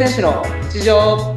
[0.00, 0.42] 選手の
[0.72, 1.36] 日常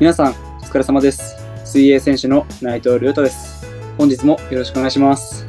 [0.00, 0.34] 皆さんお
[0.64, 3.64] 疲れ様です水泳選手の内藤亮太です
[3.96, 5.46] 本日もよろしくお願いします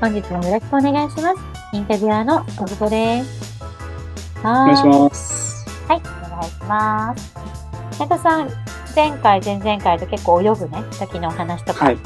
[0.00, 1.40] 本日もよろしくお願いします。
[1.72, 3.64] インタビュアーの小久保です。
[4.44, 6.02] おは願いしますはい、お
[6.36, 7.34] 願いします。
[7.98, 8.65] 内藤さん、
[8.96, 11.98] 前回、前々回と結構泳ぐね、時のお話とか、はい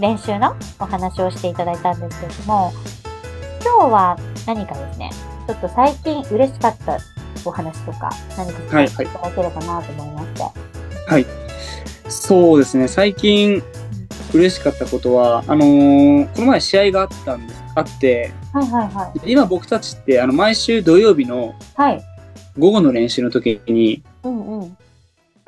[0.00, 2.72] 練習のお話をしていただいたんですけれども、
[3.62, 5.10] 今日は何かですね、
[5.46, 6.98] ちょっと最近嬉しかった
[7.44, 8.08] お話とか、
[8.38, 10.42] 何かはい聞いていただければなと思いまして。
[11.06, 11.26] はい
[12.08, 13.62] そうですね最近
[14.32, 19.32] 嬉しかったことはあのーこの前試合があったんですあってはいはいはい。
[19.32, 22.02] 今僕たちってあの毎週土曜日のはい。
[22.58, 24.76] 午後の練習の時にうんうん。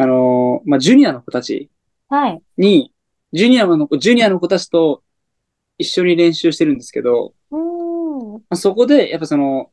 [0.03, 1.71] あのーまあ、ジュニアの子たち
[2.09, 2.43] はい。
[2.59, 2.93] に、
[3.33, 5.03] ジュニアの子、ジュニアの子たちと
[5.79, 8.33] 一緒に練習してるんですけど、うーん。
[8.35, 9.71] まあ、そこで、やっぱその、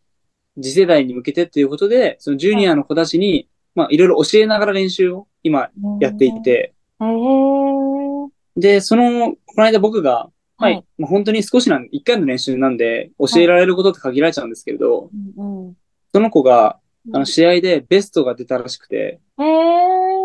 [0.61, 8.29] 次世代に向けてっていうことで、そのジュニアの子たちに、まあ、いろいろ教えながら練習を今やっていて、へー。
[8.55, 15.77] で、その、この間僕が、ははいい、まあ、本当に少しなん、一回の練習なんで、教えられることって限られちゃうんですけれど、うんうん。
[16.13, 19.21] その子が、うんあの、試合でベストが出たらしくて。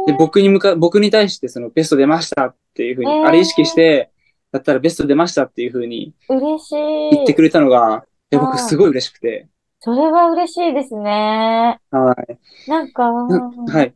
[0.07, 4.11] で、僕に向か、僕に対してそのベスト出ましたっていうふうに、えーあれ意識して、
[4.53, 7.11] だったらベスト出ましたっていうふうに嬉しい。
[7.13, 9.49] 言ってくれたのが、い僕すごい嬉しくて、
[9.81, 11.79] それは嬉しいですね。
[11.91, 12.71] はい。
[12.71, 13.95] なんか、なはい。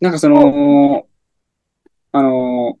[0.00, 1.06] なんかその、
[2.10, 2.78] あの、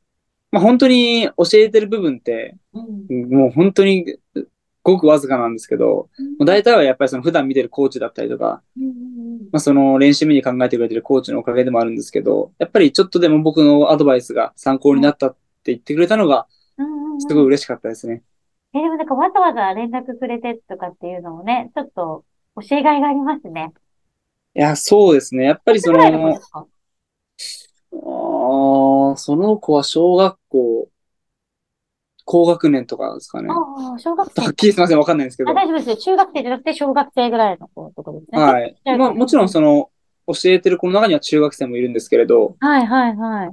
[0.50, 2.80] まあ、本当に教えてる部分って、う
[3.14, 4.16] んもう本当に
[4.82, 6.08] ごくわずかなんですけど、も
[6.40, 9.09] う大体はやっぱりその普段見てるコーチだったりとか、うんうん
[9.52, 16.46] まあ、その練習メニュー考えてくれてるコーチのおかげでもあるんですけど、やっぱりちょっとでも僕のアドバイスが参考になったって言ってくれたのが、
[17.18, 18.22] すごい嬉しかったですね。
[18.72, 22.24] え、でもなんかわざわざ連絡くれてとかっていうのもね、ちょっと
[22.68, 23.72] 教えがいがありますね。
[24.54, 25.44] いや、そうですね。
[25.44, 26.00] やっぱりその
[27.92, 30.88] あーその子は小学校、
[32.30, 33.48] 高学年とかですかね。
[33.50, 35.54] ああ、小学生はっきりすみません、わかんないんですけどあ、。
[35.54, 35.96] 大丈夫ですよ。
[35.96, 38.40] 中学生じゃなくて小学生ぐらいの子とですね。
[38.40, 38.76] はい。
[38.96, 39.90] まあ、もちろんその、
[40.28, 43.50] 教えてる子の中には中学生もいるんですけれど、はいはいはい。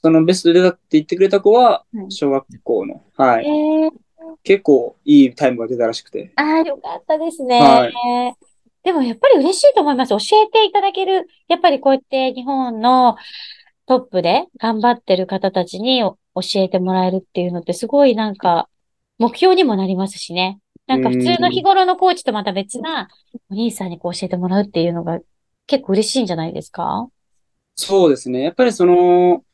[0.00, 3.46] そのベスト出たって言ってくれた子はう、ん小学校の、はい。
[3.46, 3.90] ええ
[4.42, 6.32] 結構いいタイムが出たらしくて。
[6.36, 7.60] ああ、よかったですね。
[7.60, 7.92] はい
[8.84, 10.10] でもやっぱり嬉しいと思います。
[10.10, 11.26] 教えていただける。
[11.48, 13.16] やっぱりこうやって日本の
[13.86, 18.68] トップで頑張ってる方たちにお教えてもらえるっていうのってすごいなんか
[19.18, 20.60] 目標にもなりますしね。
[20.86, 23.08] なんか普通の日頃のコーチとまた別な
[23.50, 25.20] お兄さんにこう教えてもらうっていうのが
[25.66, 27.08] 結構嬉しいんじゃないですか？
[27.74, 28.42] そうですね。
[28.42, 29.44] やっぱりその、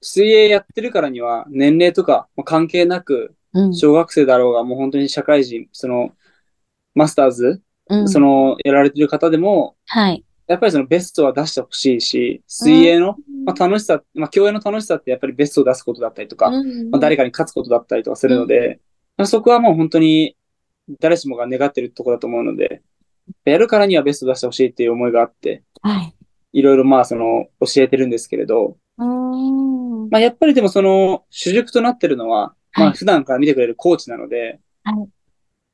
[0.00, 3.74] 水泳やってるからには、年齢とかまあ関係なく、うん。
[3.74, 6.12] 小学生だろうが、もう本当に社会人、その、
[6.94, 8.08] マスターズ、うん。
[8.08, 10.24] その、やられてる方でも、はい。
[10.50, 13.16] やっぱりそのベストは出してほしいし、水泳の、
[13.46, 16.90] まあ、楽しさ、まあ、競泳の楽しさってやっぱりベストを出すことだったりとか、うん。
[16.90, 18.80] まあ、誰かに勝つことだったりとかするので、
[19.16, 20.36] まあ、そこはもう本当に
[20.98, 22.82] 誰しもが願ってるところだと思うので、
[23.44, 26.14] やるからにはベストを出してほしいっていう思いがあって、はい。
[26.52, 30.08] いろいろまあその教えてるんですけれど、うーん。
[30.10, 34.96] まあ、やっぱりでもその主軸となってるのは、まあはい普段から見てくれるコーチなので、はい。
[34.96, 35.06] ま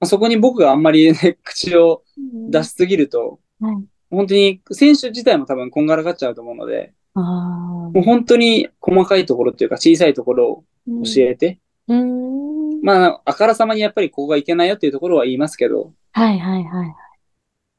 [0.00, 2.02] あ、そこに僕があんまり、ね、 口を
[2.50, 3.76] 出しすぎると、はい。
[4.10, 6.92] 本当に選手自体も多分こんがらがっちゃうと思うので。
[7.16, 11.58] もう本当に細かいところっていうか小さいところを教えて、
[11.88, 12.82] うーん。
[12.82, 16.94] まあ、あからさまにやっぱりここがいけないよっていうところは言いますけど、はいはいはい。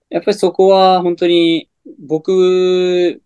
[0.09, 3.21] やっぱりそこは本当に僕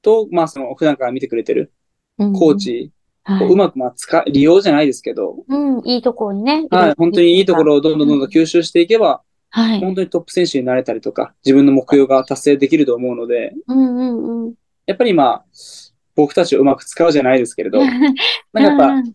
[0.00, 1.70] と、まあその普段から見てくれてる
[2.16, 2.90] コーチ
[3.24, 6.66] はいをうまくまあ使、利用じゃないですけど、うん、いいところにね。
[6.70, 9.22] はい、本当にいいところをどんどんどんどん吸収していけば、
[9.54, 9.80] はい。
[9.80, 14.54] 本当にトップ選手になれたりとか、自分の目標が達成できると思うので、うんうんうん。
[14.84, 15.44] やっぱりまあ、
[16.16, 18.14] 僕たちをうまく使うじゃないですけれど、 なん
[18.52, 19.10] かやっぱ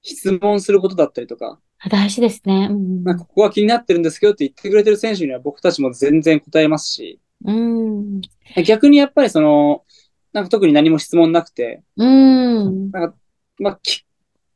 [0.00, 2.68] 質問することだったりとか、大事ですね。
[2.70, 8.20] うんなんかここは気になってるんですけどって言ってくれてる選手には僕たちも全然答えますし、うん。
[8.64, 9.84] 逆にやっぱりその、
[10.32, 12.90] なんか特に何も質問なくて、うん。
[12.90, 13.14] なんか、
[13.58, 14.06] まあ、き、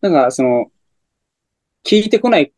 [0.00, 0.70] なんかその、
[1.84, 2.54] 聞いてこない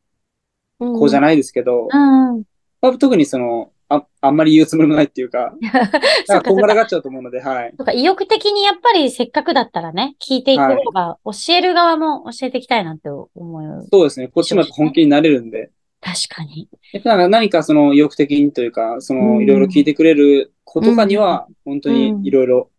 [0.79, 1.31] 子じゃない。
[1.31, 2.45] ないですけど、うん。
[2.81, 5.55] まあ、特にその、あ、あんまり言うつもりもないっていうか。
[6.29, 7.75] なんかこんがらがっちゃうと思うので、はい。
[7.77, 13.87] そうか意欲的にやっぱりせっかくだったらね、聞いていく方が、教える側も教えていきたいなって思う。
[13.91, 14.29] そうですね。
[14.29, 15.71] こっちも本気になれるんで、
[16.01, 16.69] 確かに。
[16.93, 22.71] やっぱ何かその意欲的にというか、そのうんいろいろ聞いてくれる子とかには、本当にいろいろ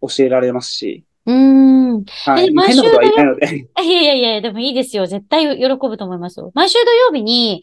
[0.00, 2.04] 教えられますし、うん。
[2.04, 2.46] はい。
[2.46, 3.66] え毎週変なことは言えないので。
[3.82, 5.06] いやいやいや、でもいいですよ。
[5.06, 6.52] 絶対喜ぶと思いますよ。
[6.54, 7.62] 毎週土曜日に、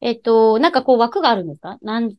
[0.00, 1.78] えっと、なんかこう枠があるんですか？
[1.82, 2.14] なん、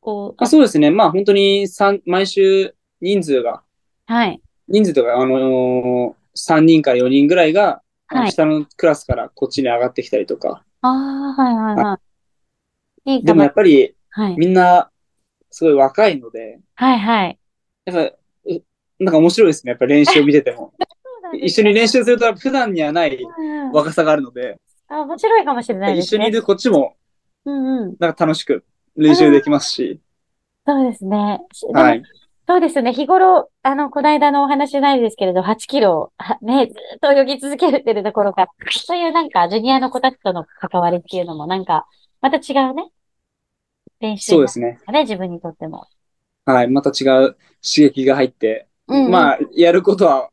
[0.00, 0.90] こう、あそうですね。
[0.90, 3.62] まあ本当に三毎週人数が、
[4.06, 4.40] はい。
[4.68, 10.62] 人数とか、あのー、3人から4人ぐらいが、はい下のクラスからこっちに上がってきたりとか。
[10.82, 12.00] ああ、はいはいは
[13.04, 13.16] い。
[13.16, 14.36] いいでもやっぱりはい。
[14.36, 14.90] みんな
[15.50, 17.38] すごい若いので、はいはい。
[17.84, 18.62] やっぱ、う
[19.00, 19.70] なんか面白いですね。
[19.70, 20.72] やっぱ練習を見てても。
[21.42, 26.18] 一緒に練習すると普段にはないうん若さがあるので、あ、面白いかもしれないですね。
[26.18, 26.94] 一緒にいるこっちも
[27.46, 27.96] うんうん。
[27.98, 28.64] なんか楽しく
[28.96, 30.00] 練習できますし。
[30.66, 31.40] そうですね。
[31.72, 32.02] はい。
[32.48, 32.92] そうですね。
[32.92, 41.86] 日頃、あの、この間のお話じゃないですけれど、8キロ、はね、ずっと泳ぎ続けるっていうところから、そういうなんか、ジュニアの子たちとの関わりっていうのも、なんか、
[42.20, 42.90] また違うね、
[44.00, 44.78] 練習そうですね。
[44.92, 45.86] ね、自分にとっても。
[46.44, 46.68] はい。
[46.68, 50.30] また違う刺激が入って、うんうんまあ、やることは、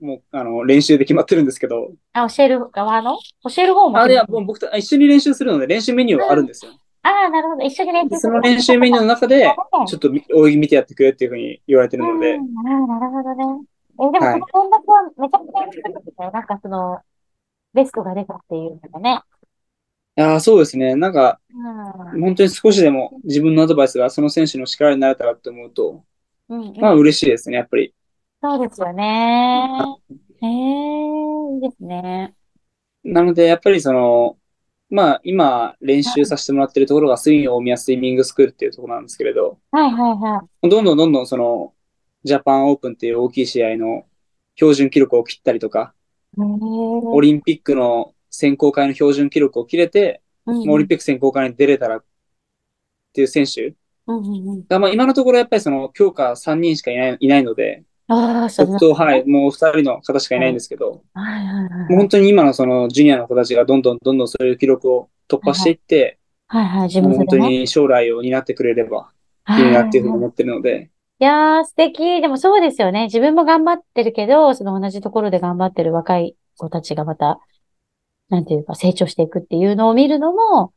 [0.00, 3.18] もう、あの、練習で決まってるんですけど、あ、教える側の？
[3.48, 3.98] 教える方も。
[3.98, 6.72] あ、いや、もう僕と一緒に練習するので、練習メニューはあるんですよ。
[7.02, 7.62] ああ、なるほど。
[7.62, 9.54] 一緒に練習するその練習メニューの中で、
[9.86, 10.10] ちょっと
[10.46, 13.64] 泳ぎ見てやってくれっていうふうに言われてるのでう、ん、ああ、なるほどね。
[13.98, 16.30] え、でも、はいこの連絡はめちゃくちゃ嬉しいですね。
[16.32, 17.00] なんかその、
[17.72, 19.22] ベストが出たっていうのがね。
[20.18, 20.94] いやーそうですね。
[20.96, 21.40] なんか、
[22.12, 22.20] うん。
[22.22, 26.04] 本当に少しでも自分のアドバイスがその選手の力になれたらって思うと、
[26.48, 27.94] うん、うんまあ嬉しいですね、やっぱり。
[28.46, 29.68] そうですよね。
[30.40, 32.34] へえ、いいですね。
[33.02, 34.38] なので、やっぱりその、
[34.88, 40.68] まあ今練習させてもらってるところがスイン大宮スイミングスクールっていうところなんですけれど、はいはいはい。
[40.68, 41.74] どんどんどんどんその、
[42.22, 44.04] ジャパンオープンっていう大きい試合の
[44.54, 45.92] 標準記録を切ったりとか。
[46.38, 52.04] オリンピックの選考会の標準記録を切れて、うんオリンピック選考会に出れたらっ
[53.12, 53.74] ていう選手
[54.06, 54.66] うんうんうん。
[54.68, 61.70] が、まあ今のところやっぱりその強化3人しかいないいないので、ああ、そう僕と、はい、もう2人の方しかいないんですけど、はいはいはい。
[61.90, 67.58] もう本当に今のそのジュニアの子たちがどんどんどんどんそういう記録を突破していって、はいはい、自もう本当分でね。
[67.60, 69.10] に将来を担ってくれれば
[69.44, 72.20] はいいいなっていうふうに思ってるので、いやー、素敵。
[72.20, 73.04] でもそうですよね。
[73.04, 77.40] 自分も頑張ってるけど、その同じところで頑張ってる若い子たちがまた、
[78.28, 80.72] なんていうか成長していくっていうのを見るのも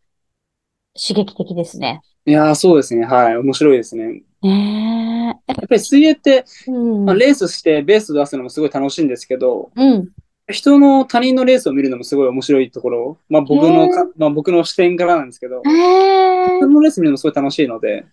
[0.95, 2.01] 刺激的ですね。
[2.25, 4.21] いやーそうですね、はい、面白いですね。
[4.41, 5.18] ねえ。
[5.47, 7.05] やっぱり水泳って、うん。
[7.05, 10.09] まあ、レースしてベース出すのもすごい楽しいんですけど、うん。
[10.51, 16.57] 人の他人のレースを見るのもすごい面白いところ、まあ僕へのまあ僕の視点からなんですけど、へえ。
[16.57, 18.05] 人のレース見るのもすごい楽しいので、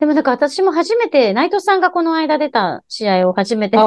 [0.00, 3.78] でもなんか私も初めて、内藤さんがこの間出た試合を初めて。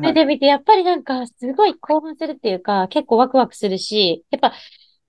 [0.00, 4.52] 目で見て、やっぱりなんか、すごい興奮するっていうか、結構ワクワクするし、やっぱ、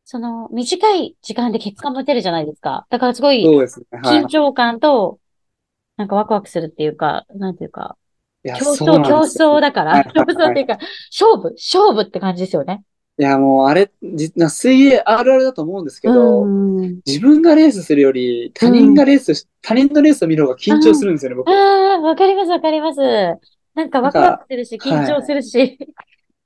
[0.06, 2.86] その、短い時間で結果も出るじゃないですか。
[2.92, 4.28] だからすごい緊。
[4.28, 5.18] 張感と、
[5.98, 7.98] なんかワクワクするっていうか、なんていうか、
[8.44, 10.78] 競争、競争だから、はいはい 競争っていうか、
[11.12, 12.84] 勝負、勝負って感じですよね。
[13.19, 17.00] いや、もうあれ、じな水泳あるあるだと思うんですけど、うん。
[17.06, 21.50] 自分がレースするより、他人がレースし、他人のレースを見る方が緊張するんですよね、僕。
[21.50, 23.00] ああ、わかります、わかります。
[23.75, 25.78] なんかワクワクするし、緊張するし。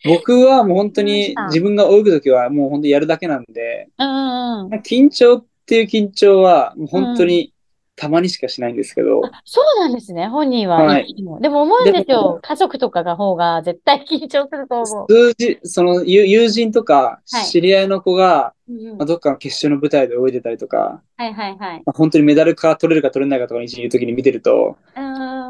[0.06, 4.74] 僕はもう本当に自分が泳ぐときはもう本当にやるだけなんで、うんうんうん。
[4.82, 7.54] 緊張っていう緊張はもう本当に
[7.98, 10.84] たまにしかしないんですけど、あ、そうなんですね、本人は。
[10.84, 12.40] はいでも思うんですよ。
[12.42, 15.12] 家族とかが方が絶対緊張すると思う。
[15.12, 21.84] 数字、その友友人とかはい知り合いの子が、うんうんまあ、どっかの決勝の舞台で泳いでたりとか、はいはいはい。
[21.86, 24.78] まあ、本当にメダルか取れるか取れないかとかに一時いるときに見てると、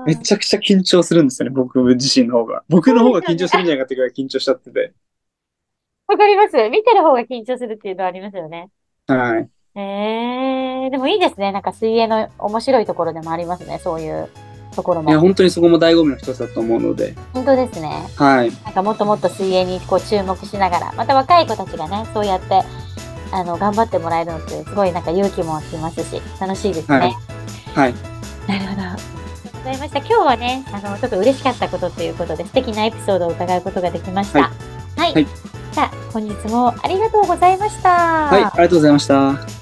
[0.06, 2.64] めちゃくちゃ緊張するんですよね、僕自身の方が。
[2.70, 4.94] 僕の方が緊張するんじゃないかっていうぐらい緊張しちゃってて。
[6.08, 6.70] わかります。
[6.70, 8.70] 見てる方が緊張するっていうのはありますよね。
[9.08, 9.50] はい。
[9.80, 11.52] ええでもいいですね。
[11.52, 13.80] なんか水泳の面白いところでもありますね。
[13.84, 14.28] そういう
[14.76, 15.22] ところいや、も。
[15.22, 18.08] 本当にそこも醍醐味の一つだと思うので、本当ですね。
[18.16, 18.52] はい。
[18.66, 22.64] なんかもっともっと水泳にこう注目しながら、また若い子たちがね、そうやって、
[23.32, 26.98] あの、頑張ってもらえるのって、すごいなんか勇気もきますし、楽しいですね。
[26.98, 27.14] はい
[27.76, 27.94] はい。
[28.48, 28.82] なるほど。
[28.82, 30.00] ありがとうございました。
[30.00, 34.40] 今日はね、あの、ちょっと嬉しかったことということで、素敵なエピソードを伺うことができました。
[34.40, 34.52] は
[34.98, 35.14] はい。
[35.14, 35.28] はい
[35.78, 37.90] じゃあ、本日もありがとうございました。
[37.90, 39.57] はい、ありがとうございました。